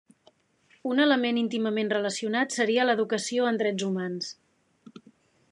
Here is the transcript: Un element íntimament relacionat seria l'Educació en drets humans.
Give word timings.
Un 0.91 1.03
element 1.03 1.37
íntimament 1.41 1.93
relacionat 1.95 2.57
seria 2.57 2.87
l'Educació 2.91 3.47
en 3.53 3.61
drets 3.65 3.87
humans. 3.91 4.33